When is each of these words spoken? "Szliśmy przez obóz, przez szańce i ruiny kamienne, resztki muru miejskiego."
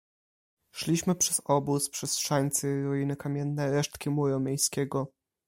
"Szliśmy 0.71 1.15
przez 1.15 1.41
obóz, 1.45 1.89
przez 1.89 2.17
szańce 2.17 2.67
i 2.67 2.83
ruiny 2.83 3.15
kamienne, 3.15 3.71
resztki 3.71 4.09
muru 4.09 4.39
miejskiego." 4.39 5.07